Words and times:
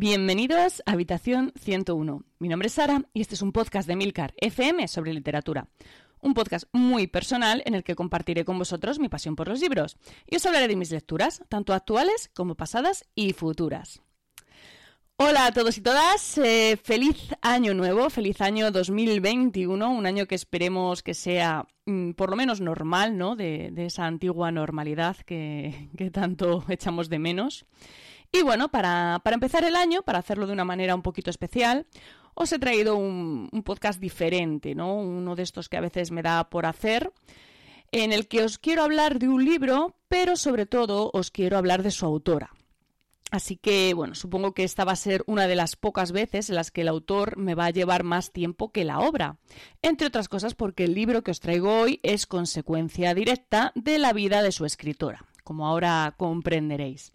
Bienvenidos 0.00 0.80
a 0.86 0.92
Habitación 0.92 1.52
101. 1.60 2.22
Mi 2.38 2.48
nombre 2.48 2.68
es 2.68 2.74
Sara 2.74 3.02
y 3.12 3.20
este 3.20 3.34
es 3.34 3.42
un 3.42 3.50
podcast 3.50 3.88
de 3.88 3.96
Milcar 3.96 4.32
FM 4.36 4.86
sobre 4.86 5.12
literatura. 5.12 5.66
Un 6.20 6.34
podcast 6.34 6.66
muy 6.70 7.08
personal 7.08 7.64
en 7.66 7.74
el 7.74 7.82
que 7.82 7.96
compartiré 7.96 8.44
con 8.44 8.56
vosotros 8.58 9.00
mi 9.00 9.08
pasión 9.08 9.34
por 9.34 9.48
los 9.48 9.60
libros 9.60 9.96
y 10.24 10.36
os 10.36 10.46
hablaré 10.46 10.68
de 10.68 10.76
mis 10.76 10.92
lecturas, 10.92 11.42
tanto 11.48 11.74
actuales 11.74 12.30
como 12.32 12.54
pasadas 12.54 13.06
y 13.16 13.32
futuras. 13.32 14.00
Hola 15.16 15.46
a 15.46 15.52
todos 15.52 15.76
y 15.76 15.80
todas, 15.80 16.38
eh, 16.38 16.78
feliz 16.80 17.34
año 17.42 17.74
nuevo, 17.74 18.08
feliz 18.08 18.40
año 18.40 18.70
2021, 18.70 19.90
un 19.90 20.06
año 20.06 20.26
que 20.26 20.36
esperemos 20.36 21.02
que 21.02 21.12
sea 21.12 21.66
mm, 21.86 22.12
por 22.12 22.30
lo 22.30 22.36
menos 22.36 22.60
normal, 22.60 23.18
¿no? 23.18 23.34
De, 23.34 23.72
esa 23.78 24.06
antigua 24.06 24.52
normalidad 24.52 25.16
que, 25.16 25.90
tanto 26.12 26.64
echamos 26.68 27.08
de 27.08 27.18
menos. 27.18 27.66
Y 28.32 28.42
bueno, 28.42 28.68
para, 28.68 29.20
empezar 29.24 29.64
el 29.64 29.76
año, 29.76 30.02
para 30.02 30.18
hacerlo 30.18 30.46
de 30.46 30.52
una 30.52 30.64
manera 30.64 30.94
un 30.94 31.02
poquito 31.02 31.30
especial, 31.30 31.86
os 32.34 32.52
he 32.52 32.58
traído 32.58 32.96
un, 32.96 33.48
un 33.50 33.62
podcast 33.62 34.00
diferente, 34.00 34.74
¿no? 34.74 34.96
Uno 34.96 35.34
de 35.34 35.42
estos 35.42 35.68
que 35.68 35.76
a 35.76 35.82
veces 35.82 36.10
me 36.10 36.22
da 36.22 36.48
por 36.50 36.66
hacer, 36.66 37.12
en 37.90 38.12
el 38.12 38.28
que 38.28 38.44
os 38.44 38.58
quiero 38.58 38.82
hablar 38.82 39.18
de 39.18 39.28
un 39.28 39.44
libro, 39.44 39.96
pero 40.08 40.36
sobre 40.36 40.66
todo 40.66 41.10
os 41.12 41.30
quiero 41.30 41.56
hablar 41.56 41.82
de 41.82 41.90
su 41.90 42.04
autora. 42.04 42.52
Así 43.30 43.56
que, 43.56 43.92
bueno, 43.92 44.14
supongo 44.14 44.54
que 44.54 44.64
esta 44.64 44.84
va 44.84 44.92
a 44.92 44.96
ser 44.96 45.22
una 45.26 45.46
de 45.46 45.54
las 45.54 45.76
pocas 45.76 46.12
veces 46.12 46.48
en 46.48 46.56
las 46.56 46.70
que 46.70 46.80
el 46.80 46.88
autor 46.88 47.36
me 47.36 47.54
va 47.54 47.66
a 47.66 47.70
llevar 47.70 48.02
más 48.02 48.32
tiempo 48.32 48.72
que 48.72 48.84
la 48.84 49.00
obra. 49.00 49.36
Entre 49.82 50.06
otras 50.06 50.28
cosas 50.28 50.54
porque 50.54 50.84
el 50.84 50.94
libro 50.94 51.22
que 51.22 51.30
os 51.30 51.40
traigo 51.40 51.80
hoy 51.80 52.00
es 52.02 52.26
consecuencia 52.26 53.12
directa 53.14 53.72
de 53.74 53.98
la 53.98 54.14
vida 54.14 54.42
de 54.42 54.52
su 54.52 54.64
escritora, 54.64 55.26
como 55.44 55.66
ahora 55.66 56.14
comprenderéis. 56.16 57.12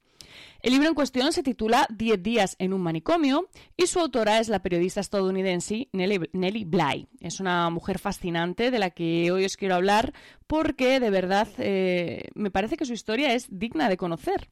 El 0.63 0.71
libro 0.71 0.87
en 0.87 0.95
cuestión 0.95 1.33
se 1.33 1.43
titula 1.43 1.85
Diez 1.89 2.23
días 2.23 2.55
en 2.57 2.71
un 2.71 2.79
manicomio 2.79 3.49
y 3.75 3.87
su 3.87 3.99
autora 3.99 4.39
es 4.39 4.47
la 4.47 4.63
periodista 4.63 5.01
estadounidense 5.01 5.89
Nellie, 5.91 6.63
Bly. 6.63 7.09
Es 7.19 7.41
una 7.41 7.69
mujer 7.69 7.99
fascinante 7.99 8.71
de 8.71 8.79
la 8.79 8.89
que 8.89 9.29
hoy 9.33 9.43
os 9.43 9.57
quiero 9.57 9.75
hablar 9.75 10.13
porque 10.47 11.01
de 11.01 11.09
verdad 11.09 11.49
eh, 11.57 12.29
me 12.33 12.49
parece 12.49 12.77
que 12.77 12.85
su 12.85 12.93
historia 12.93 13.33
es 13.33 13.47
digna 13.49 13.89
de 13.89 13.97
conocer. 13.97 14.51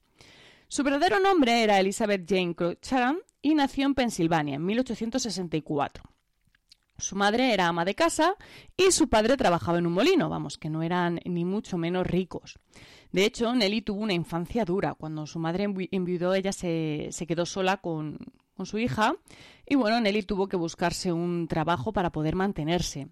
Su 0.68 0.84
verdadero 0.84 1.22
nombre 1.22 1.64
era 1.64 1.80
Elizabeth 1.80 2.30
Jane 2.30 2.56
Crucharan 2.56 3.20
y 3.42 3.56
nació 3.56 3.86
en 3.86 3.96
Pensilvania 3.96 4.56
en 4.56 4.66
1864. 4.66 6.11
Su 7.02 7.16
madre 7.16 7.54
era 7.54 7.68
ama 7.68 7.86
de 7.86 7.96
casa 7.96 8.36
y 8.78 8.92
su 8.92 9.10
padre 9.10 9.38
trabajaba 9.38 9.80
en 9.80 9.88
un 9.88 9.94
molino, 9.94 10.30
vamos, 10.30 10.58
que 10.58 10.70
no 10.70 10.84
eran 10.84 11.20
ni 11.26 11.46
mucho 11.46 11.78
menos 11.78 12.08
ricos. 12.08 12.60
De 13.12 13.26
hecho, 13.26 13.54
Nelly 13.54 13.82
tuvo 13.82 14.02
una 14.02 14.14
infancia 14.14 14.64
dura. 14.64 14.94
Cuando 14.94 15.28
su 15.28 15.40
madre 15.40 15.68
enviudó, 15.92 16.34
ella 16.34 16.54
se, 16.54 17.10
quedó 17.28 17.46
sola 17.46 17.78
con, 17.78 18.18
con 18.56 18.66
su 18.66 18.78
hija 18.78 19.16
y 19.66 19.76
bueno, 19.76 20.00
Nelly 20.00 20.24
tuvo 20.24 20.48
que 20.48 20.58
buscarse 20.58 21.12
un 21.12 21.48
trabajo 21.48 21.92
para 21.92 22.12
poder 22.12 22.36
mantenerse. 22.36 23.10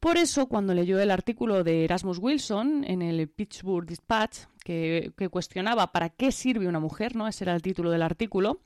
Por 0.00 0.16
eso, 0.16 0.46
cuando 0.46 0.74
leyó 0.74 0.98
el 1.00 1.10
artículo 1.10 1.64
de 1.64 1.84
Erasmus 1.84 2.18
Wilson 2.18 2.84
en 2.84 3.02
el 3.02 3.28
Pittsburgh 3.28 3.86
Dispatch, 3.86 4.46
que, 4.62 5.12
cuestionaba 5.30 5.92
para 5.92 6.10
qué 6.10 6.32
sirve 6.32 6.66
una 6.66 6.80
mujer, 6.80 7.14
¿no? 7.14 7.28
Ese 7.28 7.44
era 7.44 7.54
el 7.54 7.62
título 7.62 7.90
del 7.90 8.02
artículo. 8.02 8.60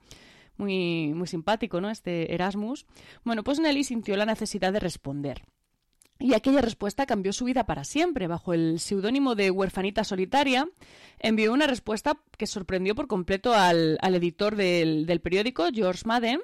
Muy, 0.61 1.11
muy 1.15 1.25
simpático, 1.25 1.81
¿no? 1.81 1.89
Este 1.89 2.35
Erasmus. 2.35 2.85
Bueno, 3.23 3.43
pues 3.43 3.59
Nelly 3.59 3.83
sintió 3.83 4.15
la 4.15 4.27
necesidad 4.27 4.71
de 4.71 4.79
responder. 4.79 5.41
Y 6.19 6.35
aquella 6.35 6.61
respuesta 6.61 7.07
cambió 7.07 7.33
su 7.33 7.45
vida 7.45 7.65
para 7.65 7.83
siempre. 7.83 8.27
Bajo 8.27 8.53
el 8.53 8.79
seudónimo 8.79 9.33
de 9.33 9.49
huerfanita 9.49 10.03
solitaria, 10.03 10.69
envió 11.17 11.51
una 11.51 11.65
respuesta 11.65 12.21
que 12.37 12.45
sorprendió 12.45 12.93
por 12.93 13.07
completo 13.07 13.55
al, 13.55 13.97
editor 14.03 14.55
del, 14.55 15.07
del, 15.07 15.19
periódico, 15.19 15.67
George 15.73 16.03
Madden, 16.05 16.41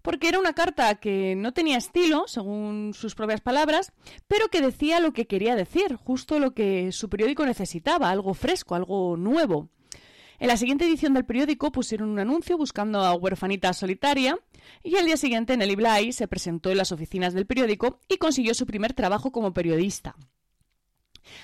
porque 0.00 0.28
era 0.28 0.38
una 0.38 0.54
carta 0.54 0.94
que 0.94 1.34
no 1.36 1.52
tenía 1.52 1.76
estilo, 1.76 2.24
según 2.28 2.92
sus 2.94 3.14
propias 3.14 3.42
palabras, 3.42 3.92
pero 4.28 4.48
que 4.48 4.62
decía 4.62 4.98
lo 4.98 5.12
que 5.12 5.26
quería 5.26 5.56
decir, 5.56 5.96
justo 5.96 6.38
lo 6.38 6.54
que 6.54 6.90
su 6.90 7.10
periódico 7.10 7.44
necesitaba, 7.44 8.08
algo 8.08 8.32
fresco, 8.32 8.76
algo 8.76 9.18
nuevo. 9.18 9.68
En 10.38 10.48
la 10.48 10.56
siguiente 10.56 10.86
edición 10.86 11.14
del 11.14 11.24
periódico 11.24 11.70
pusieron 11.72 12.10
un 12.10 12.18
anuncio 12.18 12.56
buscando 12.56 13.00
a 13.00 13.14
huerfanita 13.14 13.72
solitaria 13.72 14.38
y 14.82 14.96
al 14.96 15.06
día 15.06 15.16
siguiente 15.16 15.56
Nelly 15.56 15.76
Bly 15.76 16.12
se 16.12 16.28
presentó 16.28 16.70
en 16.70 16.78
las 16.78 16.92
oficinas 16.92 17.34
del 17.34 17.46
periódico 17.46 18.00
y 18.08 18.16
consiguió 18.16 18.54
su 18.54 18.66
primer 18.66 18.92
trabajo 18.92 19.30
como 19.30 19.52
periodista. 19.52 20.16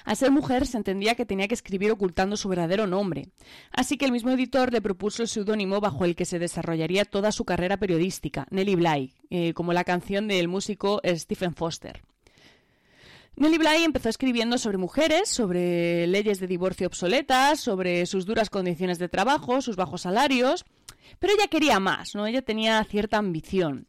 Al 0.05 0.17
ser 0.17 0.31
mujer 0.31 0.67
se 0.67 0.77
entendía 0.77 1.15
que 1.15 1.27
tenía 1.27 1.49
que 1.49 1.55
escribir 1.55 1.91
ocultando 1.91 2.37
su 2.37 2.49
verdadero 2.49 2.87
nombre, 2.87 3.29
así 3.71 3.97
que 3.97 4.07
el 4.07 4.13
mismo 4.13 4.31
editor 4.31 4.73
le 4.73 4.83
propuso 4.83 5.23
el 5.23 5.29
seudónimo 5.29 5.81
bajo 5.81 6.05
el 6.05 6.17
que 6.17 6.25
se 6.25 6.39
desarrollaría 6.39 7.05
toda 7.05 7.31
su 7.31 7.45
carrera 7.45 7.77
periodística, 7.77 8.47
Nellie 8.51 8.77
Bly, 8.77 9.15
eh, 9.31 9.55
como 9.55 9.73
la 9.73 9.85
canción 9.85 10.27
del 10.27 10.49
músico 10.49 11.01
Stephen 11.05 11.55
Foster. 11.55 12.03
Nellie 13.39 13.59
Bly 13.59 13.85
empezó 13.85 14.09
escribiendo 14.09 14.59
sobre 14.59 14.79
mujeres, 14.79 15.29
sobre 15.29 16.09
leyes 16.09 16.41
de 16.41 16.49
divorcio 16.49 16.89
obsoletas, 16.89 17.61
sobre 17.61 18.05
sus 18.07 18.27
duras 18.27 18.51
condiciones 18.51 18.99
de 18.99 19.09
trabajo, 19.09 19.61
sus 19.61 19.77
bajos 19.77 20.03
salarios, 20.03 20.65
pero 21.21 21.35
ella 21.35 21.47
quería 21.47 21.79
más, 21.79 22.17
¿no? 22.17 22.27
Ella 22.27 22.43
tenía 22.43 22.83
cierta 22.83 23.19
ambición. 23.19 23.87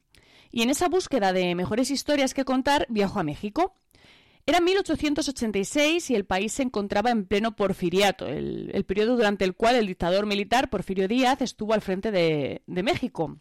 Y 0.51 0.61
en 0.61 0.69
esa 0.69 0.87
búsqueda 0.87 1.33
de 1.33 1.55
mejores 1.55 1.89
historias 1.89 2.35
que 2.35 2.45
contar, 2.45 2.85
viajó 2.89 3.21
a 3.21 3.23
México. 3.23 3.75
Era 4.45 4.61
1886 4.61 6.11
y 6.11 6.15
el 6.15 6.25
país 6.25 6.53
se 6.53 6.63
encontraba 6.63 7.09
en 7.09 7.25
pleno 7.25 7.55
porfiriato, 7.55 8.27
el, 8.27 8.85
periodo 8.85 9.15
durante 9.15 9.45
el 9.45 9.55
cual 9.55 9.75
el 9.77 9.87
dictador 9.87 10.27
militar 10.27 10.69
Porfirio 10.69 11.07
Díaz 11.07 11.41
estuvo 11.41 11.73
al 11.73 11.81
frente 11.81 12.11
de 12.11 12.83
México. 12.83 13.39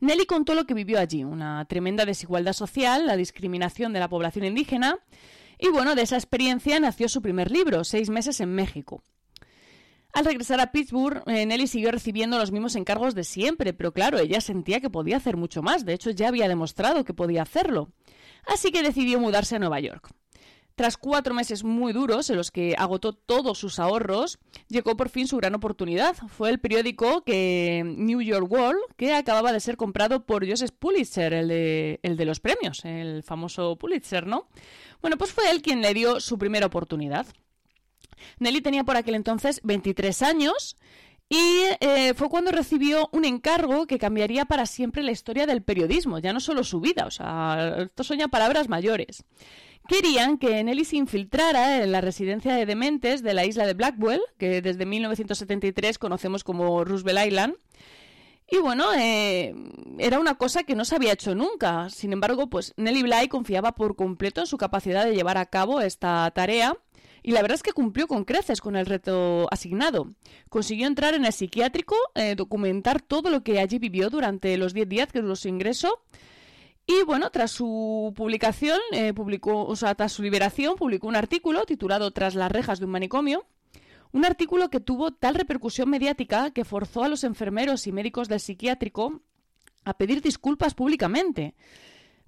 Nelly 0.00 0.26
contó 0.26 0.54
lo 0.54 0.64
que 0.66 0.74
vivió 0.74 0.98
allí, 0.98 1.24
una 1.24 1.64
tremenda 1.66 2.04
desigualdad 2.04 2.52
social, 2.52 3.06
la 3.06 3.16
discriminación 3.16 3.92
de 3.92 4.00
la 4.00 4.08
población 4.08 4.44
indígena, 4.44 4.98
y 5.58 5.68
bueno, 5.68 5.94
de 5.94 6.02
esa 6.02 6.16
experiencia 6.16 6.78
nació 6.78 7.08
su 7.08 7.20
primer 7.22 7.50
libro, 7.50 7.84
Seis 7.84 8.10
meses 8.10 8.40
en 8.40 8.54
México. 8.54 9.02
Al 10.12 10.24
regresar 10.24 10.60
a 10.60 10.72
Pittsburgh, 10.72 11.22
eh, 11.26 11.44
Nelly 11.44 11.66
siguió 11.66 11.90
recibiendo 11.90 12.38
los 12.38 12.50
mismos 12.50 12.76
encargos 12.76 13.14
de 13.14 13.24
siempre, 13.24 13.74
pero 13.74 13.92
claro, 13.92 14.18
ella 14.18 14.40
sentía 14.40 14.80
que 14.80 14.90
podía 14.90 15.18
hacer 15.18 15.36
mucho 15.36 15.62
más, 15.62 15.84
de 15.84 15.92
hecho 15.94 16.10
ya 16.10 16.28
había 16.28 16.48
demostrado 16.48 17.04
que 17.04 17.14
podía 17.14 17.42
hacerlo 17.42 17.92
así 18.48 18.70
que 18.70 18.82
decidió 18.82 19.20
mudarse 19.20 19.56
a 19.56 19.58
Nueva 19.58 19.80
York. 19.80 20.10
Tras 20.78 20.96
cuatro 20.96 21.34
meses 21.34 21.64
muy 21.64 21.92
duros 21.92 22.30
en 22.30 22.36
los 22.36 22.52
que 22.52 22.76
agotó 22.78 23.12
todos 23.12 23.58
sus 23.58 23.80
ahorros, 23.80 24.38
llegó 24.68 24.96
por 24.96 25.08
fin 25.08 25.26
su 25.26 25.36
gran 25.36 25.56
oportunidad. 25.56 26.14
Fue 26.28 26.50
el 26.50 26.60
periódico 26.60 27.24
que 27.24 27.82
New 27.84 28.22
York 28.22 28.48
World, 28.48 28.78
que 28.96 29.12
acababa 29.12 29.52
de 29.52 29.58
ser 29.58 29.76
comprado 29.76 30.24
por 30.24 30.48
Joseph 30.48 30.70
Pulitzer, 30.70 31.34
el 31.34 31.48
de, 31.48 32.24
los 32.24 32.38
premios, 32.38 32.84
el 32.84 33.24
famoso 33.24 33.74
Pulitzer, 33.74 34.28
¿no? 34.28 34.46
Bueno, 35.02 35.18
pues 35.18 35.32
fue 35.32 35.50
él 35.50 35.62
quien 35.62 35.82
le 35.82 35.92
dio 35.94 36.20
su 36.20 36.38
primera 36.38 36.66
oportunidad. 36.66 37.26
Nelly 38.38 38.60
tenía 38.60 38.84
por 38.84 38.96
aquel 38.96 39.16
entonces 39.16 39.60
23 39.64 40.22
años 40.22 40.76
y 41.28 41.64
eh, 41.80 42.14
fue 42.14 42.28
cuando 42.28 42.52
recibió 42.52 43.08
un 43.10 43.24
encargo 43.24 43.88
que 43.88 43.98
cambiaría 43.98 44.44
para 44.44 44.64
siempre 44.64 45.02
la 45.02 45.10
historia 45.10 45.44
del 45.44 45.64
periodismo, 45.64 46.20
ya 46.20 46.32
no 46.32 46.38
solo 46.38 46.62
su 46.62 46.80
vida, 46.80 47.04
o 47.04 47.10
sea, 47.10 47.78
esto 47.80 48.04
son 48.04 48.18
ya 48.18 48.28
palabras 48.28 48.68
mayores. 48.68 49.24
Querían 49.88 50.36
que 50.36 50.62
Nelly 50.62 50.84
se 50.84 50.96
infiltrara 50.96 51.82
en 51.82 51.92
la 51.92 52.02
residencia 52.02 52.54
de 52.54 52.66
dementes 52.66 53.22
de 53.22 53.32
la 53.32 53.46
isla 53.46 53.66
de 53.66 53.72
Blackwell, 53.72 54.20
que 54.36 54.60
desde 54.60 54.84
1973 54.84 55.98
conocemos 55.98 56.44
como 56.44 56.84
Roosevelt 56.84 57.26
Island. 57.26 57.54
Y 58.50 58.58
bueno, 58.58 58.92
eh, 58.94 59.54
era 59.98 60.20
una 60.20 60.34
cosa 60.36 60.64
que 60.64 60.74
no 60.74 60.84
se 60.84 60.94
había 60.94 61.14
hecho 61.14 61.34
nunca. 61.34 61.88
Sin 61.88 62.12
embargo, 62.12 62.50
pues 62.50 62.74
Nelly 62.76 63.02
Bly 63.02 63.28
confiaba 63.28 63.72
por 63.72 63.96
completo 63.96 64.42
en 64.42 64.46
su 64.46 64.58
capacidad 64.58 65.06
de 65.06 65.14
llevar 65.14 65.38
a 65.38 65.46
cabo 65.46 65.80
esta 65.80 66.30
tarea 66.32 66.76
y 67.22 67.32
la 67.32 67.42
verdad 67.42 67.56
es 67.56 67.62
que 67.62 67.72
cumplió 67.72 68.06
con 68.06 68.24
creces 68.24 68.60
con 68.60 68.76
el 68.76 68.86
reto 68.86 69.48
asignado. 69.50 70.12
Consiguió 70.50 70.86
entrar 70.86 71.14
en 71.14 71.24
el 71.24 71.32
psiquiátrico, 71.32 71.96
eh, 72.14 72.34
documentar 72.34 73.00
todo 73.00 73.30
lo 73.30 73.42
que 73.42 73.58
allí 73.58 73.78
vivió 73.78 74.10
durante 74.10 74.56
los 74.58 74.74
10 74.74 74.88
días 74.88 75.12
que 75.12 75.22
su 75.34 75.48
ingreso. 75.48 76.02
Y 76.90 77.04
bueno, 77.04 77.28
tras 77.28 77.50
su 77.50 78.14
publicación, 78.16 78.80
eh, 78.92 79.12
publicó, 79.12 79.66
o 79.66 79.76
sea, 79.76 79.94
tras 79.94 80.10
su 80.10 80.22
liberación, 80.22 80.74
publicó 80.76 81.06
un 81.06 81.16
artículo 81.16 81.66
titulado 81.66 82.10
Tras 82.12 82.34
las 82.34 82.50
rejas 82.50 82.78
de 82.78 82.86
un 82.86 82.92
manicomio, 82.92 83.44
un 84.10 84.24
artículo 84.24 84.70
que 84.70 84.80
tuvo 84.80 85.12
tal 85.12 85.34
repercusión 85.34 85.90
mediática 85.90 86.50
que 86.50 86.64
forzó 86.64 87.04
a 87.04 87.08
los 87.08 87.24
enfermeros 87.24 87.86
y 87.86 87.92
médicos 87.92 88.26
del 88.28 88.40
psiquiátrico 88.40 89.20
a 89.84 89.98
pedir 89.98 90.22
disculpas 90.22 90.72
públicamente. 90.72 91.54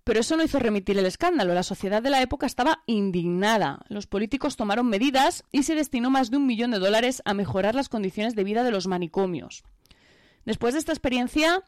Pero 0.05 0.21
eso 0.21 0.37
no 0.37 0.45
hizo 0.45 0.59
remitir 0.59 0.99
el 0.99 1.07
escándalo. 1.07 1.55
La 1.55 1.63
sociedad 1.63 2.03
de 2.03 2.11
la 2.11 2.21
época 2.21 2.45
estaba 2.45 2.83
indignada. 2.85 3.81
Los 3.89 4.07
políticos 4.07 4.57
tomaron 4.57 4.89
medidas 4.89 5.43
y 5.53 5.63
se 5.63 5.75
destinó 5.75 6.11
más 6.11 6.31
de 6.31 6.37
un 6.37 6.47
millón 6.47 6.73
de 6.73 6.81
dólares 6.81 7.23
a 7.25 7.33
mejorar 7.33 7.75
las 7.75 7.89
condiciones 7.89 8.35
de 8.35 8.45
vida 8.45 8.63
de 8.63 8.73
los 8.73 8.87
manicomios. 8.87 9.65
Después 10.45 10.75
de 10.75 10.81
esta 10.81 10.93
experiencia, 10.93 11.65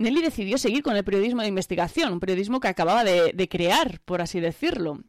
Nelly 0.00 0.22
decidió 0.22 0.56
seguir 0.56 0.82
con 0.82 0.96
el 0.96 1.04
periodismo 1.04 1.42
de 1.42 1.48
investigación, 1.48 2.14
un 2.14 2.20
periodismo 2.20 2.58
que 2.58 2.68
acababa 2.68 3.04
de, 3.04 3.48
crear, 3.50 4.00
por 4.06 4.22
así 4.22 4.40
decirlo. 4.40 5.00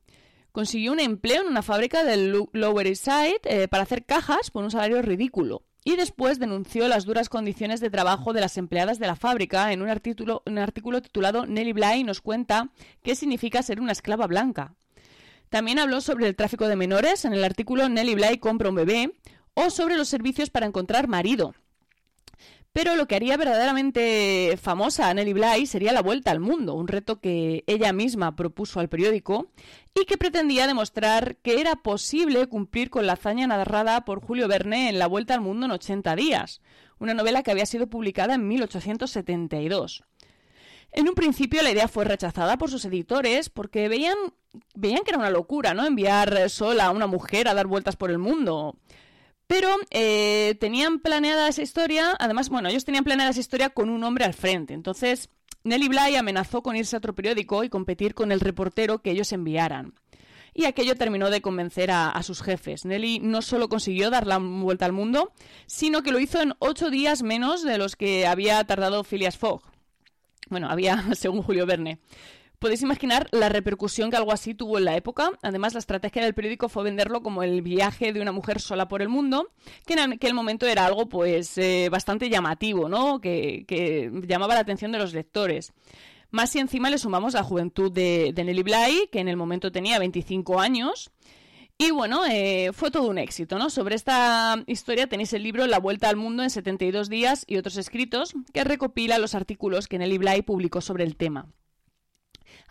Consiguió 0.51 0.91
un 0.91 0.99
empleo 0.99 1.43
en 1.43 1.47
una 1.47 1.61
fábrica 1.61 2.03
del 2.03 2.35
Lower 2.51 2.87
East 2.87 3.05
Side 3.05 3.39
eh, 3.45 3.69
para 3.69 3.83
hacer 3.83 4.03
cajas 4.03 4.51
por 4.51 4.65
un 4.65 4.69
salario 4.69 5.01
ridículo. 5.01 5.63
y 5.85 5.95
después 5.95 6.39
denunció 6.39 6.89
las 6.89 7.05
duras 7.05 7.29
condiciones 7.29 7.79
de 7.79 7.89
trabajo 7.89 8.33
de 8.33 8.41
las 8.41 8.57
empleadas 8.57 8.99
de 8.99 9.07
la 9.07 9.15
fábrica 9.15 9.71
en 9.71 9.81
un 9.81 9.89
artículo, 9.89 10.43
un 10.45 10.57
artículo 10.59 11.01
titulado 11.01 11.45
Nelly 11.45 11.71
Bly 11.71 12.03
nos 12.03 12.19
cuenta 12.19 12.69
qué 13.01 13.15
significa 13.15 13.63
ser 13.63 13.79
una 13.79 13.93
esclava 13.93 14.27
blanca. 14.27 14.75
También 15.49 15.79
habló 15.79 16.01
sobre 16.01 16.27
el 16.27 16.35
tráfico 16.35 16.67
de 16.67 16.75
menores 16.75 17.23
en 17.23 17.31
el 17.31 17.45
artículo 17.45 17.87
Nelly 17.87 18.15
Bly 18.15 18.39
compra 18.39 18.67
un 18.67 18.75
bebé 18.75 19.13
o 19.53 19.69
sobre 19.69 19.95
los 19.95 20.09
servicios 20.09 20.49
para 20.49 20.65
encontrar 20.65 21.07
marido. 21.07 21.55
Pero 22.73 22.95
lo 22.95 23.05
que 23.05 23.15
haría 23.15 23.35
verdaderamente 23.35 24.57
famosa 24.61 25.09
a 25.09 25.13
Nelly 25.13 25.33
Bly 25.33 25.65
sería 25.65 25.91
la 25.91 26.01
vuelta 26.01 26.31
al 26.31 26.39
mundo, 26.39 26.73
un 26.73 26.87
reto 26.87 27.19
que 27.19 27.65
ella 27.67 27.91
misma 27.91 28.37
propuso 28.37 28.79
al 28.79 28.87
periódico 28.87 29.51
y 29.93 30.05
que 30.05 30.17
pretendía 30.17 30.67
demostrar 30.67 31.35
que 31.37 31.59
era 31.59 31.75
posible 31.75 32.47
cumplir 32.47 32.89
con 32.89 33.05
la 33.05 33.13
hazaña 33.13 33.45
narrada 33.45 34.05
por 34.05 34.21
Julio 34.21 34.47
Verne 34.47 34.87
en 34.87 34.99
La 34.99 35.07
Vuelta 35.07 35.33
al 35.33 35.41
Mundo 35.41 35.65
en 35.65 35.73
80 35.73 36.15
días, 36.15 36.61
una 36.97 37.13
novela 37.13 37.43
que 37.43 37.51
había 37.51 37.65
sido 37.65 37.87
publicada 37.87 38.35
en 38.35 38.47
1872. 38.47 40.05
En 40.93 41.09
un 41.09 41.15
principio 41.15 41.61
la 41.63 41.71
idea 41.71 41.89
fue 41.89 42.05
rechazada 42.05 42.57
por 42.57 42.69
sus 42.69 42.85
editores 42.85 43.49
porque 43.49 43.89
veían, 43.89 44.17
veían 44.75 45.03
que 45.03 45.11
era 45.11 45.19
una 45.19 45.29
locura, 45.29 45.73
¿no? 45.73 45.85
Enviar 45.85 46.49
sola 46.49 46.85
a 46.85 46.91
una 46.91 47.07
mujer 47.07 47.49
a 47.49 47.53
dar 47.53 47.67
vueltas 47.67 47.97
por 47.97 48.11
el 48.11 48.17
mundo. 48.17 48.77
Pero 49.51 49.67
eh, 49.89 50.55
tenían 50.61 50.99
planeada 50.99 51.49
esa 51.49 51.61
historia, 51.61 52.15
además, 52.19 52.47
bueno, 52.47 52.69
ellos 52.69 52.85
tenían 52.85 53.03
planeada 53.03 53.31
esa 53.31 53.41
historia 53.41 53.69
con 53.69 53.89
un 53.89 54.01
hombre 54.05 54.23
al 54.23 54.33
frente. 54.33 54.73
Entonces, 54.73 55.27
Nelly 55.65 55.89
Bly 55.89 56.15
amenazó 56.15 56.63
con 56.63 56.77
irse 56.77 56.95
a 56.95 56.99
otro 56.99 57.13
periódico 57.13 57.65
y 57.65 57.69
competir 57.69 58.13
con 58.13 58.31
el 58.31 58.39
reportero 58.39 59.01
que 59.01 59.11
ellos 59.11 59.33
enviaran. 59.33 59.93
Y 60.53 60.63
aquello 60.63 60.95
terminó 60.95 61.29
de 61.29 61.41
convencer 61.41 61.91
a, 61.91 62.07
a, 62.07 62.23
sus 62.23 62.41
jefes. 62.41 62.85
Nelly 62.85 63.19
no 63.19 63.41
solo 63.41 63.67
consiguió 63.67 64.09
dar 64.09 64.25
la 64.25 64.37
vuelta 64.37 64.85
al 64.85 64.93
mundo, 64.93 65.33
sino 65.65 66.01
que 66.01 66.13
lo 66.13 66.21
hizo 66.21 66.41
en 66.41 66.53
ocho 66.59 66.89
días 66.89 67.21
menos 67.21 67.61
de 67.61 67.77
los 67.77 67.97
que 67.97 68.27
había 68.27 68.63
tardado 68.63 69.03
Phileas 69.03 69.37
Fogg. 69.37 69.63
Bueno, 70.49 70.69
había, 70.69 71.03
según 71.15 71.41
Julio 71.41 71.65
Verne. 71.65 71.99
Podéis 72.61 72.83
imaginar 72.83 73.27
la 73.31 73.49
repercusión 73.49 74.11
que 74.11 74.17
algo 74.17 74.31
así 74.31 74.53
tuvo 74.53 74.77
en 74.77 74.85
la 74.85 74.95
época. 74.95 75.31
Además, 75.41 75.73
la 75.73 75.79
estrategia 75.79 76.23
del 76.23 76.35
periódico 76.35 76.69
fue 76.69 76.83
venderlo 76.83 77.23
como 77.23 77.41
el 77.41 77.63
viaje 77.63 78.13
de 78.13 78.21
una 78.21 78.31
mujer 78.31 78.61
sola 78.61 78.87
por 78.87 79.01
el 79.01 79.09
mundo, 79.09 79.49
que 79.87 79.93
en 79.93 80.13
aquel 80.13 80.35
momento 80.35 80.67
era 80.67 80.85
algo 80.85 81.09
pues 81.09 81.57
eh, 81.57 81.89
bastante 81.89 82.29
llamativo, 82.29 82.87
¿no? 82.87 83.19
Que, 83.19 83.65
llamaba 84.27 84.53
la 84.53 84.59
atención 84.59 84.91
de 84.91 84.99
los 84.99 85.15
lectores. 85.15 85.73
Más 86.29 86.51
si 86.51 86.59
encima 86.59 86.91
le 86.91 86.99
sumamos 86.99 87.33
la 87.33 87.41
juventud 87.41 87.91
de, 87.91 88.31
de 88.31 88.43
Nelly 88.43 88.61
Bly, 88.61 89.09
que 89.11 89.21
en 89.21 89.27
el 89.27 89.37
momento 89.37 89.71
tenía 89.71 89.97
25 89.97 90.59
años. 90.59 91.09
Y 91.79 91.89
bueno, 91.89 92.21
eh, 92.29 92.69
fue 92.73 92.91
todo 92.91 93.09
un 93.09 93.17
éxito, 93.17 93.57
¿no? 93.57 93.71
Sobre 93.71 93.95
esta 93.95 94.63
historia 94.67 95.07
tenéis 95.07 95.33
el 95.33 95.41
libro 95.41 95.65
La 95.65 95.79
Vuelta 95.79 96.09
al 96.09 96.15
Mundo 96.15 96.43
en 96.43 96.51
72 96.51 97.09
días 97.09 97.43
y 97.47 97.57
otros 97.57 97.77
escritos, 97.77 98.35
que 98.53 98.63
recopila 98.63 99.17
los 99.17 99.33
artículos 99.33 99.87
que 99.87 99.97
Nelly 99.97 100.19
Bly 100.19 100.41
publicó 100.43 100.79
sobre 100.79 101.05
el 101.05 101.15
tema. 101.15 101.47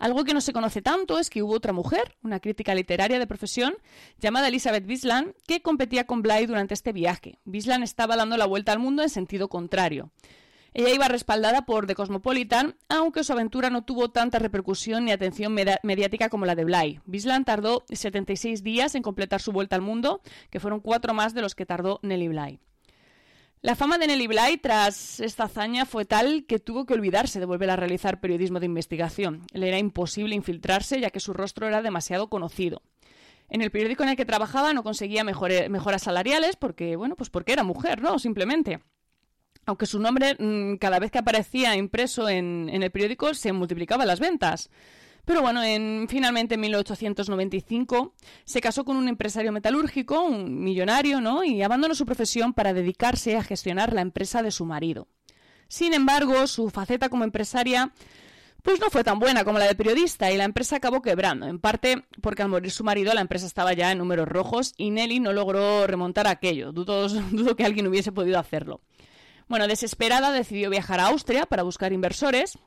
Algo 0.01 0.25
que 0.25 0.33
no 0.33 0.41
se 0.41 0.55
conoce 0.55 0.81
tanto 0.81 1.19
es 1.19 1.29
que 1.29 1.43
hubo 1.43 1.53
otra 1.53 1.75
mujer, 1.75 2.17
una 2.23 2.41
crítica 2.41 2.75
literaria 2.75 3.19
de 3.19 3.27
profesión, 3.27 3.75
llamada 4.19 4.49
Elizabeth 4.49 4.87
Bisland, 4.87 5.35
que 5.47 5.61
competía 5.61 6.07
con 6.07 6.23
Bly 6.23 6.47
durante 6.47 6.73
este 6.73 6.95
viaje. 6.95 7.39
Bisland 7.45 7.85
estaba 7.85 8.17
dando 8.17 8.39
la 8.39 8.47
vuelta 8.47 8.73
al 8.73 8.79
mundo 8.79 9.03
en 9.03 9.11
sentido 9.11 9.51
contrario. 9.51 10.11
Ella 10.73 10.95
iba 10.95 11.07
respaldada 11.09 11.67
por 11.67 11.87
The 11.87 11.95
Cosmopolitan, 11.95 12.77
aunque 12.89 13.25
su 13.25 13.35
aventura 13.35 13.69
no 13.69 13.85
tuvo 13.85 14.11
tanta 14.11 14.39
repercusión 14.39 15.05
ni 15.05 15.13
atención 15.13 15.53
mediática 15.53 16.31
como 16.31 16.47
la 16.47 16.55
de 16.55 16.65
Bly. 16.65 17.01
Bisland 17.05 17.45
tardó 17.45 17.85
76 17.91 18.63
días 18.63 18.95
en 18.95 19.03
completar 19.03 19.43
su 19.43 19.53
vuelta 19.53 19.77
al 19.77 19.83
mundo, 19.83 20.23
que 20.49 20.61
fueron 20.61 20.81
cuatro 20.81 21.13
más 21.13 21.35
de 21.35 21.43
los 21.43 21.55
que 21.55 21.67
tardó 21.67 22.01
Nelly 22.03 22.29
Bly. 22.29 22.61
La 23.63 23.75
fama 23.75 23.99
de 23.99 24.07
Nelly 24.07 24.27
Bly 24.27 24.57
tras 24.63 25.21
esta 25.21 25.45
hazaña 25.45 25.85
fue 25.85 26.07
tal 26.07 26.47
que 26.47 26.59
tuvo 26.59 26.87
que 26.87 26.95
olvidarse 26.95 27.41
de 27.41 27.45
volver 27.45 27.69
a 27.69 27.77
realizar 27.77 28.19
periodismo 28.19 28.59
de 28.59 28.65
investigación. 28.65 29.43
Le 29.53 29.69
era 29.69 29.79
imposible 29.79 30.35
infiltrarse 30.35 30.99
ya 30.99 31.11
que 31.11 31.21
su 31.21 31.35
rostro 31.35 31.69
era 31.69 31.83
demasiado 31.83 32.31
conocido. 32.31 32.81
En 33.51 33.61
el 33.61 33.71
periódico 33.71 34.03
en 34.03 34.09
el 34.09 34.17
que 34.17 34.25
trabajaba 34.25 34.73
no 34.73 34.83
conseguía 34.83 35.25
mejoras 35.25 36.03
salariales 36.03 36.57
porque, 36.57 36.97
bueno, 36.97 37.17
pues 37.17 37.29
porque 37.29 37.53
era 37.53 37.63
mujer, 37.63 38.01
¿no? 38.01 38.19
Simplemente. 38.19 38.81
Aunque 39.67 39.85
su 39.85 39.99
nombre 39.99 40.37
mm, 40.39 40.77
cada 40.77 40.99
vez 40.99 41.11
que 41.11 41.19
aparecía 41.19 41.77
impreso 41.77 42.31
en, 42.31 42.71
en 42.73 42.83
el 42.83 42.91
periódico 42.91 43.35
se 43.35 43.53
multiplicaba 43.53 44.07
las 44.07 44.21
ventas. 44.21 44.71
Pero 45.25 45.43
bueno, 45.43 45.63
en, 45.63 46.07
finalmente 46.09 46.55
en 46.55 46.61
1895 46.61 48.15
se 48.45 48.61
casó 48.61 48.85
con 48.85 48.97
un 48.97 49.09
empresario 49.09 49.53
metalúrgico, 49.53 50.23
un 50.23 50.63
millonario, 50.63 51.21
¿no? 51.21 51.45
Y 51.45 51.63
abandonó 51.63 51.95
su 51.95 52.07
profesión 52.07 52.53
para 52.53 52.73
dedicarse 52.73 53.37
a 53.37 53.43
gestionar 53.43 53.93
la 53.93 54.01
empresa 54.01 54.43
de 54.43 54.51
su 54.51 54.65
marido. 54.65 55.09
Sin 55.69 55.95
embargo, 55.95 56.47
su 56.47 56.71
faceta 56.71 57.09
como 57.09 57.25
empresaria 57.25 57.93
pues 58.63 58.81
no 58.81 58.91
fue 58.91 59.05
tan 59.05 59.19
buena 59.19 59.45
como 59.45 59.59
la 59.59 59.67
de 59.67 59.75
periodista 59.75 60.31
y 60.31 60.37
la 60.37 60.45
empresa 60.45 60.77
acabó 60.77 61.01
quebrando, 61.01 61.47
en 61.47 61.59
parte 61.59 62.05
porque 62.21 62.43
al 62.43 62.49
morir 62.49 62.71
su 62.71 62.85
marido 62.85 63.15
la 63.15 63.21
empresa 63.21 63.47
estaba 63.47 63.73
ya 63.73 63.91
en 63.91 63.99
números 63.99 64.29
rojos 64.29 64.75
y 64.77 64.91
Nelly 64.91 65.21
no 65.21 65.33
logró 65.33 65.87
remontar 65.87 66.27
aquello. 66.27 66.73
Dudo, 66.73 67.09
dudo 67.31 67.57
que 67.57 67.65
alguien 67.65 67.87
hubiese 67.87 68.13
podido 68.13 68.39
hacerlo. 68.39 68.81
Bueno, 69.49 69.67
desesperada 69.67 70.31
decidió 70.31 70.71
viajar 70.71 71.01
a 71.01 71.07
Austria 71.07 71.47
para 71.47 71.63
buscar 71.63 71.93
inversores 71.93 72.59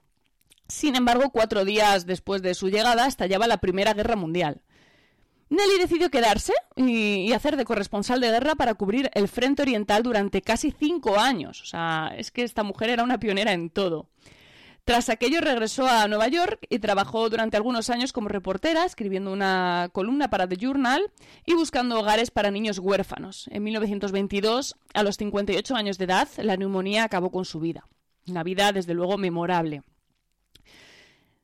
sin 0.67 0.95
embargo, 0.95 1.29
cuatro 1.31 1.65
días 1.65 2.05
después 2.05 2.41
de 2.41 2.53
su 2.53 2.69
llegada 2.69 3.07
estallaba 3.07 3.47
la 3.47 3.57
Primera 3.57 3.93
Guerra 3.93 4.15
Mundial. 4.15 4.61
Nelly 5.49 5.77
decidió 5.79 6.09
quedarse 6.09 6.53
y, 6.75 7.31
hacer 7.33 7.57
de 7.57 7.65
corresponsal 7.65 8.19
de 8.19 8.31
guerra 8.31 8.55
para 8.55 8.73
cubrir 8.73 9.11
el 9.13 9.27
frente 9.27 9.61
oriental 9.61 10.01
durante 10.01 10.41
casi 10.41 10.71
cinco 10.71 11.19
años. 11.19 11.61
O 11.61 11.65
sea, 11.65 12.11
es 12.17 12.31
que 12.31 12.43
esta 12.43 12.63
mujer 12.63 12.89
era 12.89 13.03
una 13.03 13.19
pionera 13.19 13.53
en 13.53 13.69
todo. 13.69 14.09
Tras 14.83 15.09
aquello 15.09 15.39
regresó 15.39 15.87
a 15.87 16.07
Nueva 16.07 16.27
York 16.27 16.65
y 16.69 16.79
trabajó 16.79 17.29
durante 17.29 17.55
algunos 17.55 17.89
años 17.89 18.11
como 18.11 18.27
reportera, 18.27 18.83
escribiendo 18.83 19.31
una 19.31 19.89
columna 19.93 20.29
para 20.29 20.47
The 20.47 20.57
Journal 20.57 21.11
y 21.45 21.53
buscando 21.53 21.99
hogares 21.99 22.31
para 22.31 22.51
niños 22.51 22.79
huérfanos. 22.79 23.47
En 23.51 23.63
1922, 23.63 24.75
a 24.93 25.03
los 25.03 25.17
58 25.17 25.75
años 25.75 25.97
de 25.97 26.05
edad, 26.05 26.27
la 26.37 26.57
neumonía 26.57 27.03
acabó 27.03 27.31
con 27.31 27.45
su 27.45 27.59
vida. 27.59 27.87
Una 28.27 28.43
vida, 28.43 28.71
desde 28.73 28.93
luego, 28.93 29.17
memorable. 29.17 29.83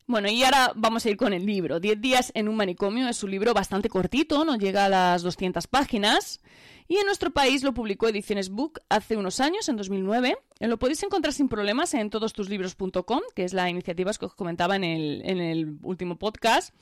Bueno, 0.10 0.28
y 0.28 0.44
ahora 0.44 0.72
vamos 0.76 1.06
a 1.06 1.10
ir 1.12 1.18
con 1.18 1.34
el 1.34 1.46
libro. 1.46 1.80
Diez 1.80 2.02
días 2.02 2.32
en 2.34 2.50
un 2.50 2.56
manicomio 2.56 3.08
es 3.08 3.22
un 3.24 3.30
libro 3.30 3.54
bastante 3.54 3.90
cortito, 3.90 4.44
no 4.44 4.56
llega 4.56 4.86
a 4.86 4.90
las 4.90 5.22
200 5.22 5.68
páginas. 5.68 6.42
Y 6.88 6.98
en 6.98 7.06
nuestro 7.06 7.30
país 7.30 7.62
lo 7.62 7.76
publicó 7.76 8.08
Ediciones 8.08 8.50
Book 8.50 8.82
hace 8.90 9.18
unos 9.18 9.40
años, 9.40 9.70
en 9.70 9.76
2009. 9.76 10.36
Lo 10.62 10.80
podéis 10.80 11.04
encontrar 11.04 11.32
sin 11.32 11.48
problemas 11.48 11.94
en 11.94 12.10
todostuslibros.com, 12.10 13.22
que 13.36 13.44
es 13.44 13.54
la 13.54 13.70
iniciativa 13.70 14.12
que 14.12 14.26
os 14.26 14.34
comentaba 14.34 14.76
en 14.76 14.84
el, 14.84 15.22
en 15.26 15.40
el 15.40 15.78
último 15.84 16.18
podcast, 16.18 16.74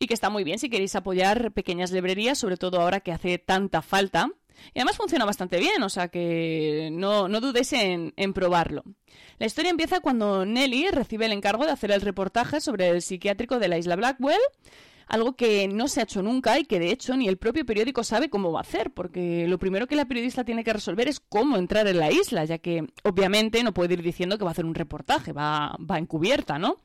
y 0.00 0.08
que 0.08 0.14
está 0.14 0.28
muy 0.28 0.42
bien 0.42 0.58
si 0.58 0.68
queréis 0.68 0.96
apoyar 0.96 1.52
pequeñas 1.52 1.92
librerías, 1.92 2.36
sobre 2.36 2.56
todo 2.56 2.80
ahora 2.80 2.98
que 2.98 3.12
hace 3.12 3.38
tanta 3.38 3.82
falta. 3.82 4.32
Y 4.74 4.78
además 4.78 4.96
funciona 4.96 5.24
bastante 5.24 5.58
bien, 5.58 5.82
o 5.82 5.88
sea 5.88 6.08
que 6.08 6.90
no, 6.92 7.28
no 7.28 7.40
dudéis 7.40 7.72
en, 7.72 8.12
probarlo. 8.32 8.82
La 9.38 9.46
historia 9.46 9.70
empieza 9.70 10.00
cuando 10.00 10.46
Nelly 10.46 10.90
recibe 10.90 11.26
el 11.26 11.32
encargo 11.32 11.64
de 11.64 11.72
hacer 11.72 11.90
el 11.90 12.00
reportaje 12.00 12.60
sobre 12.60 12.88
el 12.88 13.02
psiquiátrico 13.02 13.58
de 13.58 13.68
la 13.68 13.78
isla 13.78 13.96
Blackwell, 13.96 14.40
algo 15.06 15.36
que 15.36 15.68
no 15.68 15.88
se 15.88 16.00
ha 16.00 16.04
hecho 16.04 16.22
nunca 16.22 16.58
y 16.58 16.64
que 16.64 16.78
de 16.78 16.90
hecho 16.90 17.16
ni 17.16 17.28
el 17.28 17.36
propio 17.36 17.66
periódico 17.66 18.04
sabe 18.04 18.30
cómo 18.30 18.52
va 18.52 18.60
a 18.60 18.62
hacer, 18.62 18.92
porque 18.92 19.46
lo 19.46 19.58
primero 19.58 19.86
que 19.86 19.96
la 19.96 20.06
periodista 20.06 20.44
tiene 20.44 20.64
que 20.64 20.72
resolver 20.72 21.08
es 21.08 21.20
cómo 21.20 21.58
entrar 21.58 21.86
en 21.86 21.98
la 21.98 22.10
isla, 22.10 22.44
ya 22.44 22.58
que 22.58 22.86
obviamente 23.02 23.62
no 23.62 23.74
puede 23.74 23.94
ir 23.94 24.02
diciendo 24.02 24.38
que 24.38 24.44
va 24.44 24.50
a 24.50 24.52
hacer 24.52 24.64
un 24.64 24.74
reportaje, 24.74 25.32
va, 25.32 25.76
va 25.78 25.98
encubierta, 25.98 26.58
¿no? 26.58 26.76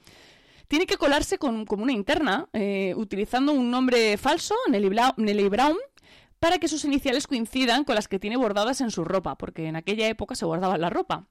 Tiene 0.67 0.85
que 0.85 0.97
colarse 0.97 1.37
con, 1.37 1.65
como 1.65 1.83
una 1.83 1.93
interna, 1.93 2.49
eh, 2.51 2.93
utilizando 2.97 3.53
un 3.53 3.71
nombre 3.71 4.17
falso, 4.17 4.53
Nelly, 4.69 4.89
Nelly 5.15 5.47
Brown, 5.47 5.77
para 6.39 6.59
que 6.59 6.67
sus 6.67 6.85
iniciales 6.85 7.27
coincidan 7.27 7.83
con 7.83 7.95
las 7.95 8.07
que 8.07 8.19
tiene 8.19 8.37
bordadas 8.37 8.81
en 8.81 8.91
su 8.91 9.03
ropa, 9.03 9.37
porque 9.37 9.67
en 9.67 9.75
aquella 9.75 10.07
época 10.07 10.35
se 10.35 10.45
guardaba 10.45 10.77
la 10.77 10.89
ropa. 10.89 11.27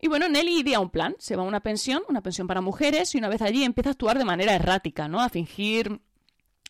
Y 0.00 0.08
bueno, 0.08 0.28
Nelly 0.28 0.60
idea 0.60 0.80
un 0.80 0.90
plan, 0.90 1.14
se 1.18 1.36
va 1.36 1.42
a 1.42 1.46
una 1.46 1.60
pensión, 1.60 2.02
una 2.08 2.22
pensión 2.22 2.46
para 2.46 2.60
mujeres, 2.60 3.14
y 3.14 3.18
una 3.18 3.28
vez 3.28 3.42
allí 3.42 3.64
empieza 3.64 3.90
a 3.90 3.92
actuar 3.92 4.18
de 4.18 4.24
manera 4.24 4.54
errática, 4.54 5.08
¿no? 5.08 5.20
A 5.20 5.28
fingir, 5.28 6.00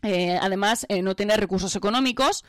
eh, 0.02 0.36
además, 0.40 0.84
eh, 0.88 1.00
no 1.02 1.14
tener 1.14 1.38
recursos 1.38 1.76
económicos, 1.76 2.44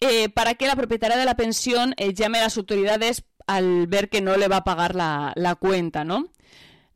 eh, 0.00 0.28
para 0.28 0.54
que 0.54 0.66
la 0.66 0.76
propietaria 0.76 1.16
de 1.16 1.24
la 1.24 1.36
pensión 1.36 1.94
llame 2.14 2.38
a 2.38 2.42
las 2.42 2.58
autoridades 2.58 3.24
al 3.46 3.86
ver 3.86 4.08
que 4.10 4.20
no 4.20 4.36
le 4.36 4.48
va 4.48 4.58
a 4.58 4.64
pagar 4.64 4.94
la, 4.96 5.32
la 5.36 5.54
cuenta, 5.54 6.04
¿no? 6.04 6.28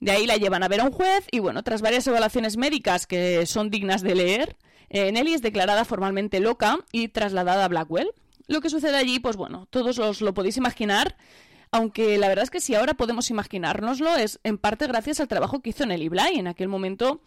De 0.01 0.11
ahí 0.11 0.27
la 0.27 0.37
llevan 0.37 0.63
a 0.63 0.69
ver 0.69 0.81
a 0.81 0.85
un 0.85 0.93
juez 0.93 1.27
y 1.31 1.39
bueno, 1.39 1.63
tras 1.63 1.83
varias 1.83 2.07
evaluaciones 2.07 2.57
médicas 2.57 3.07
que 3.07 3.47
son 3.47 3.71
dignas 3.71 4.03
de 4.03 4.15
leer, 4.15 4.57
eh, 4.90 5.11
Nelly 5.12 5.35
es 5.35 5.42
declarada 5.42 5.85
formalmente 5.85 6.40
loca 6.40 6.78
y 6.92 7.09
trasladada 7.09 7.64
a 7.64 7.68
Blackwell. 7.68 8.12
Lo 8.49 8.61
que 8.61 8.70
sucede 8.70 8.97
allí, 8.97 9.20
pues 9.20 9.37
bueno, 9.37 9.66
todos 9.70 10.20
lo 10.20 10.35
podéis 10.35 10.56
imaginar, 10.56 11.16
aunque 11.70 12.18
la 12.18 12.28
verdad 12.28 12.42
es 12.42 12.50
que 12.50 12.61
si 12.61 12.75
ahora 12.75 12.94
podemos 12.94 13.30
imaginárnoslo 13.30 14.16
es 14.16 14.40
en 14.42 14.59
parte 14.59 14.88
gracias 14.88 15.20
al 15.20 15.28
trabajo 15.28 15.61
que 15.61 15.70
hizo 15.70 15.87
Nelly 15.87 16.09
Bly. 16.09 16.38
En 16.40 16.49
aquel 16.49 16.68
momento 16.68 17.20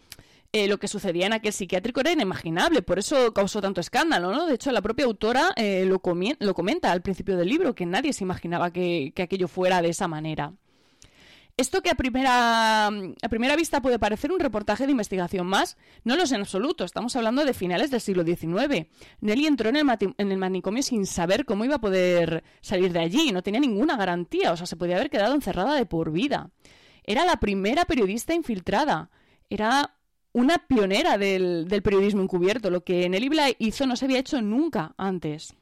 eh, 0.52 0.68
lo 0.68 0.78
que 0.78 0.86
sucedía 0.86 1.26
en 1.26 1.32
aquel 1.32 1.52
psiquiátrico 1.52 2.00
era 2.00 2.12
inimaginable, 2.12 2.82
por 2.82 2.98
eso 2.98 3.32
causó 3.32 3.62
tanto 3.62 3.80
escándalo, 3.80 4.32
¿no? 4.32 4.46
De 4.46 4.54
hecho, 4.54 4.70
la 4.70 4.82
propia 4.82 5.06
autora 5.06 5.52
eh, 5.56 5.84
lo, 5.86 6.00
comenta 6.00 6.92
al 6.92 7.02
principio 7.02 7.36
del 7.36 7.48
libro, 7.48 7.74
que 7.74 7.86
nadie 7.86 8.12
se 8.12 8.24
imaginaba 8.24 8.70
que 8.70 9.12
aquello 9.16 9.48
fuera 9.48 9.80
de 9.80 9.88
esa 9.88 10.06
manera. 10.06 10.52
Esto 11.56 11.82
que 11.82 11.90
a 11.90 11.94
primera, 11.94 12.88
a 12.88 13.28
primera 13.30 13.54
vista 13.54 13.80
puede 13.80 14.00
parecer 14.00 14.32
un 14.32 14.40
reportaje 14.40 14.86
de 14.86 14.90
investigación 14.90 15.46
más, 15.46 15.76
no 16.02 16.16
lo 16.16 16.24
es 16.24 16.32
en 16.32 16.40
absoluto. 16.40 16.82
Estamos 16.84 17.14
hablando 17.14 17.44
de 17.44 17.54
finales 17.54 17.92
del 17.92 18.00
siglo 18.00 18.24
XIX. 18.24 18.88
Nelly 19.20 19.46
entró 19.46 19.68
en 19.68 19.76
el, 19.76 20.36
manicomio 20.36 20.82
sin 20.82 21.06
saber 21.06 21.44
cómo 21.44 21.64
iba 21.64 21.76
a 21.76 21.80
poder 21.80 22.42
salir 22.60 22.92
de 22.92 22.98
allí. 22.98 23.30
No 23.30 23.44
tenía 23.44 23.60
ninguna 23.60 23.96
garantía. 23.96 24.50
O 24.50 24.56
sea, 24.56 24.66
se 24.66 24.74
podía 24.74 24.96
haber 24.96 25.10
quedado 25.10 25.32
encerrada 25.36 25.76
de 25.76 25.86
por 25.86 26.10
vida. 26.10 26.50
Era 27.04 27.24
la 27.24 27.36
primera 27.36 27.84
periodista 27.84 28.34
infiltrada. 28.34 29.10
Era 29.48 29.94
una 30.32 30.58
pionera 30.58 31.18
del, 31.18 31.68
del 31.68 31.82
periodismo 31.82 32.22
encubierto. 32.22 32.68
Lo 32.68 32.82
que 32.82 33.08
Nelly 33.08 33.28
Bly 33.28 33.56
hizo 33.60 33.86
no 33.86 33.94
se 33.94 34.06
había 34.06 34.18
hecho 34.18 34.42
nunca 34.42 34.92
antes. 34.96 35.54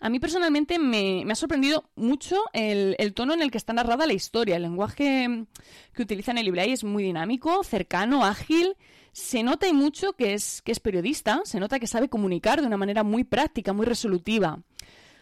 A 0.00 0.08
mí 0.08 0.20
personalmente 0.20 0.78
me, 0.78 1.24
ha 1.30 1.34
sorprendido 1.34 1.84
mucho 1.96 2.42
el, 2.52 2.96
tono 3.14 3.34
en 3.34 3.42
el 3.42 3.50
que 3.50 3.58
está 3.58 3.72
narrada 3.72 4.06
la 4.06 4.12
historia. 4.12 4.56
El 4.56 4.62
lenguaje 4.62 5.46
que 5.92 6.02
utiliza 6.02 6.30
en 6.30 6.38
el 6.38 6.46
libro 6.46 6.60
es 6.62 6.84
muy 6.84 7.02
dinámico, 7.02 7.62
cercano, 7.64 8.24
ágil. 8.24 8.76
Se 9.12 9.42
nota 9.42 9.68
y 9.68 9.72
mucho 9.72 10.14
que 10.14 10.34
es, 10.34 10.62
que 10.62 10.72
es 10.72 10.80
periodista, 10.80 11.40
se 11.44 11.60
nota 11.60 11.78
que 11.78 11.86
sabe 11.86 12.08
comunicar 12.08 12.60
de 12.60 12.66
una 12.66 12.76
manera 12.76 13.04
muy 13.04 13.24
práctica, 13.24 13.72
muy 13.72 13.86
resolutiva. 13.86 14.58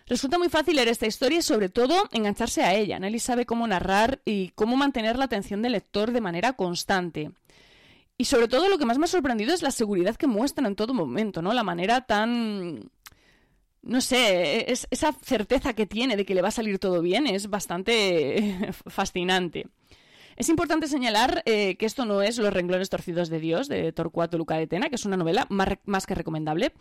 Resulta 0.06 0.38
muy 0.38 0.48
fácil 0.48 0.76
leer 0.76 0.88
esta 0.88 1.06
historia 1.06 1.38
y 1.38 1.42
sobre 1.42 1.68
todo 1.68 2.08
engancharse 2.12 2.62
a 2.62 2.74
ella. 2.74 2.98
Nelly 2.98 3.18
sabe 3.18 3.46
cómo 3.46 3.66
narrar 3.66 4.20
y 4.24 4.48
cómo 4.50 4.76
mantener 4.76 5.16
la 5.16 5.26
atención 5.26 5.62
del 5.62 5.72
lector 5.72 6.12
de 6.12 6.20
manera 6.20 6.54
constante. 6.54 7.30
Y 8.18 8.24
sobre 8.26 8.48
todo 8.48 8.68
lo 8.68 8.78
que 8.78 8.84
más 8.84 8.98
me 8.98 9.04
ha 9.04 9.08
sorprendido 9.08 9.54
es 9.54 9.62
la 9.62 9.70
seguridad 9.70 10.16
que 10.16 10.26
muestran 10.26 10.66
en 10.66 10.76
todo 10.76 10.94
momento, 10.94 11.42
¿no? 11.42 11.52
La 11.52 11.62
manera 11.62 12.02
tan 12.02 12.90
no 13.82 14.00
sé, 14.00 14.70
es, 14.70 14.86
esa 14.90 15.12
certeza 15.12 15.74
que 15.74 15.86
tiene 15.86 16.16
de 16.16 16.24
que 16.24 16.34
le 16.34 16.42
va 16.42 16.48
a 16.48 16.52
salir 16.52 16.78
todo 16.78 17.02
bien 17.02 17.26
es 17.26 17.50
bastante 17.50 18.70
fascinante. 18.86 19.66
Es 20.36 20.48
importante 20.48 20.88
señalar 20.88 21.42
eh, 21.44 21.76
que 21.76 21.86
esto 21.86 22.04
no 22.06 22.22
es 22.22 22.38
Los 22.38 22.52
renglones 22.52 22.88
torcidos 22.88 23.28
de 23.28 23.38
Dios 23.38 23.68
de 23.68 23.92
Torcuato 23.92 24.38
Luca 24.38 24.56
de 24.56 24.66
Tena, 24.66 24.88
que 24.88 24.94
es 24.94 25.04
una 25.04 25.16
novela 25.16 25.46
más, 25.50 26.06
que 26.06 26.14
recomendable, 26.14 26.72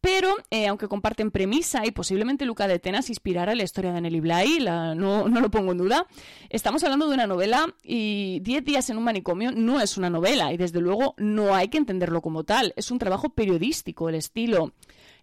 pero 0.00 0.36
eh, 0.50 0.68
aunque 0.68 0.88
comparten 0.88 1.30
premisa 1.30 1.84
y 1.84 1.90
posiblemente 1.90 2.44
Luca 2.44 2.68
de 2.68 2.78
Tena 2.78 3.02
se 3.02 3.12
inspirara 3.12 3.52
en 3.52 3.58
la 3.58 3.64
historia 3.64 3.92
de 3.92 4.00
Nelly 4.00 4.20
Bly, 4.20 4.58
no, 4.60 5.28
no, 5.28 5.40
lo 5.40 5.50
pongo 5.50 5.72
en 5.72 5.78
duda, 5.78 6.06
estamos 6.48 6.82
hablando 6.84 7.08
de 7.08 7.14
una 7.14 7.26
novela 7.26 7.74
y 7.82 8.40
Diez 8.40 8.64
días 8.64 8.88
en 8.90 8.98
un 8.98 9.04
manicomio 9.04 9.50
no 9.52 9.80
es 9.80 9.96
una 9.96 10.10
novela 10.10 10.52
y 10.52 10.56
desde 10.56 10.80
luego 10.80 11.14
no 11.18 11.54
hay 11.54 11.68
que 11.68 11.78
entenderlo 11.78 12.22
como 12.22 12.44
tal, 12.44 12.72
es 12.76 12.90
un 12.90 12.98
trabajo 12.98 13.30
periodístico, 13.30 14.08
el 14.08 14.14
estilo 14.14 14.72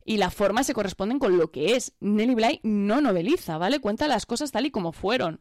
y 0.05 0.17
la 0.17 0.29
forma 0.29 0.63
se 0.63 0.73
corresponden 0.73 1.19
con 1.19 1.37
lo 1.37 1.51
que 1.51 1.75
es. 1.75 1.93
Nelly 1.99 2.35
Bly 2.35 2.59
no 2.63 3.01
noveliza, 3.01 3.57
¿vale? 3.57 3.79
Cuenta 3.79 4.07
las 4.07 4.25
cosas 4.25 4.51
tal 4.51 4.65
y 4.65 4.71
como 4.71 4.91
fueron. 4.91 5.39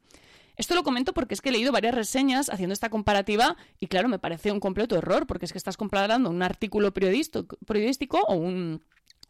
Esto 0.57 0.75
lo 0.75 0.83
comento 0.83 1.15
porque 1.15 1.35
es 1.35 1.41
que 1.41 1.51
he 1.51 1.53
leído 1.53 1.71
varias 1.71 1.95
reseñas 1.95 2.51
haciendo 2.51 2.73
esta 2.73 2.91
comparativa 2.91 3.57
y 3.79 3.87
claro, 3.87 4.09
me 4.09 4.19
parece 4.19 4.51
un 4.51 4.59
completo 4.59 4.97
error 4.97 5.27
porque 5.27 5.47
es 5.47 5.53
que 5.53 5.59
estás 5.59 5.77
comparando 5.77 6.29
un 6.31 6.43
artículo 6.43 6.93
periodístico 6.93 8.21
o 8.27 8.35
un, 8.35 8.83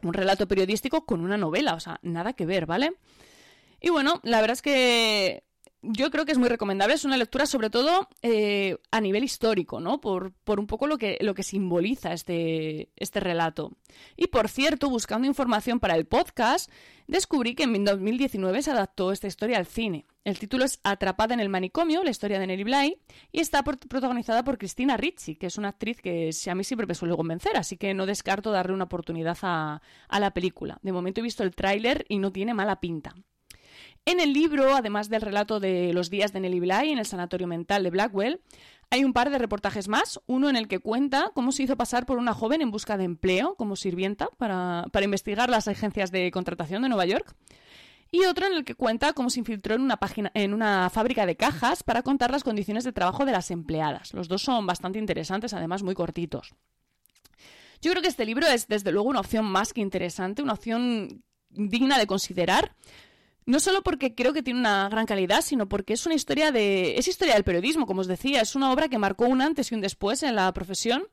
un 0.02 0.12
relato 0.14 0.48
periodístico 0.48 1.04
con 1.04 1.20
una 1.20 1.36
novela, 1.36 1.74
o 1.74 1.80
sea, 1.80 2.00
nada 2.02 2.32
que 2.32 2.46
ver, 2.46 2.64
¿vale? 2.64 2.94
Y 3.80 3.90
bueno, 3.90 4.20
la 4.24 4.40
verdad 4.40 4.54
es 4.54 4.62
que 4.62 5.44
yo 5.82 6.10
creo 6.10 6.24
que 6.24 6.32
es 6.32 6.38
muy 6.38 6.48
recomendable. 6.48 6.94
Es 6.94 7.04
una 7.04 7.16
lectura, 7.16 7.46
sobre 7.46 7.70
todo, 7.70 8.08
eh, 8.22 8.78
a 8.90 9.00
nivel 9.00 9.24
histórico, 9.24 9.80
¿no? 9.80 10.00
Por, 10.00 10.32
por, 10.32 10.58
un 10.58 10.66
poco 10.66 10.86
lo 10.86 10.98
que, 10.98 11.18
lo 11.20 11.34
que 11.34 11.42
simboliza 11.42 12.12
este, 12.12 12.90
este 12.96 13.20
relato. 13.20 13.76
Y 14.16 14.28
por 14.28 14.48
cierto, 14.48 14.90
buscando 14.90 15.26
información 15.26 15.80
para 15.80 15.94
el 15.94 16.06
podcast, 16.06 16.70
descubrí 17.06 17.54
que 17.54 17.64
en 17.64 17.84
2019 17.84 18.62
se 18.62 18.70
adaptó 18.70 19.12
esta 19.12 19.26
historia 19.26 19.58
al 19.58 19.66
cine. 19.66 20.06
El 20.24 20.38
título 20.38 20.64
es 20.64 20.80
Atrapada 20.82 21.32
en 21.32 21.40
el 21.40 21.48
manicomio, 21.48 22.02
la 22.02 22.10
historia 22.10 22.38
de 22.38 22.46
Nelly 22.46 22.64
Bly, 22.64 22.98
y 23.32 23.40
está 23.40 23.62
protagonizada 23.62 24.44
por 24.44 24.58
Cristina 24.58 24.96
Ricci, 24.96 25.36
que 25.36 25.46
es 25.46 25.56
una 25.56 25.68
actriz 25.68 26.02
que 26.02 26.30
a 26.50 26.54
mí 26.54 26.64
siempre 26.64 26.86
me 26.86 26.94
suele 26.94 27.16
convencer, 27.16 27.56
así 27.56 27.78
que 27.78 27.94
no 27.94 28.04
descarto 28.04 28.50
darle 28.50 28.74
una 28.74 28.84
oportunidad 28.84 29.38
a, 29.42 29.80
a 30.08 30.20
la 30.20 30.34
película. 30.34 30.78
De 30.82 30.92
momento 30.92 31.20
he 31.20 31.22
visto 31.22 31.44
el 31.44 31.54
tráiler 31.54 32.04
y 32.08 32.18
no 32.18 32.30
tiene 32.30 32.52
mala 32.52 32.78
pinta. 32.78 33.14
En 34.04 34.20
el 34.20 34.32
libro, 34.32 34.74
además 34.74 35.10
del 35.10 35.20
relato 35.20 35.60
de 35.60 35.92
los 35.92 36.08
días 36.08 36.32
de 36.32 36.40
Nelly 36.40 36.60
Bly 36.60 36.92
en 36.92 36.98
el 36.98 37.06
sanatorio 37.06 37.46
mental 37.46 37.82
de 37.82 37.90
Blackwell, 37.90 38.40
hay 38.90 39.04
un 39.04 39.12
par 39.12 39.30
de 39.30 39.38
reportajes 39.38 39.86
más, 39.88 40.18
uno 40.26 40.48
en 40.48 40.56
el 40.56 40.66
que 40.66 40.78
cuenta 40.78 41.30
cómo 41.34 41.52
se 41.52 41.64
hizo 41.64 41.76
pasar 41.76 42.06
por 42.06 42.16
una 42.16 42.32
joven 42.32 42.62
en 42.62 42.70
busca 42.70 42.96
de 42.96 43.04
empleo 43.04 43.54
como 43.56 43.76
sirvienta 43.76 44.28
para, 44.38 44.86
investigar 45.02 45.50
las 45.50 45.68
agencias 45.68 46.10
de 46.10 46.30
contratación 46.30 46.82
de 46.82 46.88
Nueva 46.88 47.04
York, 47.04 47.34
y 48.10 48.24
otro 48.24 48.46
en 48.46 48.54
el 48.54 48.64
que 48.64 48.74
cuenta 48.74 49.12
cómo 49.12 49.28
se 49.28 49.40
infiltró 49.40 49.74
en 49.74 49.82
una, 49.82 49.98
página, 49.98 50.30
en 50.32 50.54
una 50.54 50.88
fábrica 50.88 51.26
de 51.26 51.36
cajas 51.36 51.82
para 51.82 52.02
contar 52.02 52.30
las 52.30 52.44
condiciones 52.44 52.84
de 52.84 52.92
trabajo 52.92 53.26
de 53.26 53.32
las 53.32 53.50
empleadas. 53.50 54.14
Los 54.14 54.28
dos 54.28 54.40
son 54.40 54.66
bastante 54.66 54.98
interesantes, 54.98 55.52
además 55.52 55.82
muy 55.82 55.94
cortitos. 55.94 56.54
Yo 57.82 57.90
creo 57.90 58.02
que 58.02 58.08
este 58.08 58.24
libro 58.24 58.46
es 58.46 58.66
desde 58.66 58.92
luego 58.92 59.10
una 59.10 59.20
opción 59.20 59.44
más 59.44 59.74
que 59.74 59.82
interesante, 59.82 60.42
una 60.42 60.54
opción 60.54 61.22
digna 61.50 61.98
de 61.98 62.06
considerar, 62.06 62.74
no 63.48 63.60
solo 63.60 63.82
porque 63.82 64.14
creo 64.14 64.34
que 64.34 64.42
tiene 64.42 64.60
una 64.60 64.90
gran 64.90 65.06
calidad, 65.06 65.40
sino 65.40 65.70
porque 65.70 65.94
es 65.94 66.04
una 66.04 66.14
historia 66.14 66.52
de. 66.52 66.98
es 66.98 67.08
historia 67.08 67.32
del 67.32 67.44
periodismo, 67.44 67.86
como 67.86 68.02
os 68.02 68.06
decía. 68.06 68.42
Es 68.42 68.54
una 68.54 68.70
obra 68.70 68.90
que 68.90 68.98
marcó 68.98 69.24
un 69.24 69.40
antes 69.40 69.72
y 69.72 69.74
un 69.74 69.80
después 69.80 70.22
en 70.22 70.36
la 70.36 70.52
profesión. 70.52 71.04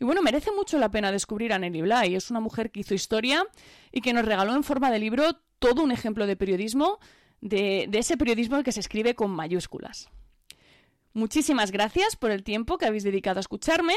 Y 0.00 0.04
bueno, 0.04 0.20
merece 0.20 0.50
mucho 0.50 0.76
la 0.76 0.90
pena 0.90 1.12
descubrir 1.12 1.52
a 1.52 1.58
Nelly 1.60 1.82
Bly. 1.82 2.16
Es 2.16 2.32
una 2.32 2.40
mujer 2.40 2.72
que 2.72 2.80
hizo 2.80 2.94
historia 2.94 3.46
y 3.92 4.00
que 4.00 4.12
nos 4.12 4.24
regaló 4.24 4.56
en 4.56 4.64
forma 4.64 4.90
de 4.90 4.98
libro 4.98 5.36
todo 5.60 5.84
un 5.84 5.92
ejemplo 5.92 6.26
de 6.26 6.34
periodismo, 6.34 6.98
de, 7.40 7.86
de 7.88 7.98
ese 8.00 8.16
periodismo 8.16 8.60
que 8.64 8.72
se 8.72 8.80
escribe 8.80 9.14
con 9.14 9.30
mayúsculas. 9.30 10.08
Muchísimas 11.12 11.70
gracias 11.70 12.16
por 12.16 12.32
el 12.32 12.42
tiempo 12.42 12.76
que 12.76 12.86
habéis 12.86 13.04
dedicado 13.04 13.38
a 13.38 13.42
escucharme. 13.42 13.94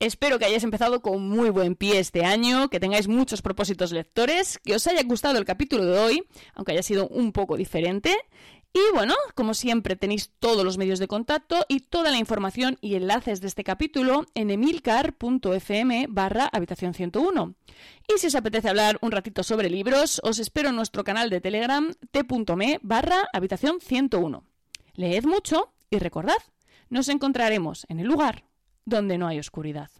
Espero 0.00 0.38
que 0.38 0.44
hayáis 0.44 0.62
empezado 0.62 1.02
con 1.02 1.28
muy 1.28 1.50
buen 1.50 1.74
pie 1.74 1.98
este 1.98 2.24
año, 2.24 2.68
que 2.68 2.78
tengáis 2.78 3.08
muchos 3.08 3.42
propósitos 3.42 3.90
lectores, 3.90 4.58
que 4.58 4.76
os 4.76 4.86
haya 4.86 5.02
gustado 5.02 5.38
el 5.38 5.44
capítulo 5.44 5.84
de 5.84 5.98
hoy, 5.98 6.24
aunque 6.54 6.70
haya 6.70 6.84
sido 6.84 7.08
un 7.08 7.32
poco 7.32 7.56
diferente. 7.56 8.16
Y 8.72 8.94
bueno, 8.94 9.14
como 9.34 9.54
siempre 9.54 9.96
tenéis 9.96 10.30
todos 10.38 10.64
los 10.64 10.78
medios 10.78 11.00
de 11.00 11.08
contacto 11.08 11.66
y 11.68 11.80
toda 11.80 12.12
la 12.12 12.18
información 12.18 12.78
y 12.80 12.94
enlaces 12.94 13.40
de 13.40 13.48
este 13.48 13.64
capítulo 13.64 14.26
en 14.36 14.50
emilcar.fm 14.50 16.06
barra 16.08 16.48
habitación 16.52 16.94
101. 16.94 17.54
Y 18.06 18.20
si 18.20 18.28
os 18.28 18.36
apetece 18.36 18.68
hablar 18.68 18.98
un 19.00 19.10
ratito 19.10 19.42
sobre 19.42 19.68
libros, 19.68 20.20
os 20.22 20.38
espero 20.38 20.68
en 20.68 20.76
nuestro 20.76 21.02
canal 21.02 21.28
de 21.28 21.40
Telegram 21.40 21.92
t.me 22.12 22.78
barra 22.82 23.28
habitación 23.32 23.80
101. 23.80 24.44
Leed 24.94 25.24
mucho 25.24 25.72
y 25.90 25.98
recordad, 25.98 26.38
nos 26.88 27.08
encontraremos 27.08 27.84
en 27.88 27.98
el 27.98 28.06
lugar 28.06 28.44
donde 28.88 29.18
no 29.18 29.26
hay 29.26 29.38
oscuridad. 29.38 29.90